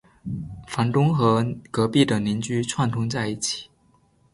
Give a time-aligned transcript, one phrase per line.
[0.67, 3.69] 房东和隔壁的邻居串通在一起